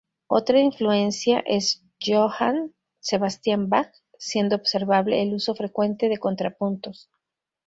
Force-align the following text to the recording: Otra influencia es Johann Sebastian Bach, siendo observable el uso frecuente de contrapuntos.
Otra 0.25 0.59
influencia 0.59 1.43
es 1.45 1.83
Johann 2.03 2.73
Sebastian 3.01 3.69
Bach, 3.69 3.91
siendo 4.17 4.55
observable 4.55 5.21
el 5.21 5.35
uso 5.35 5.53
frecuente 5.53 6.09
de 6.09 6.17
contrapuntos. 6.17 7.11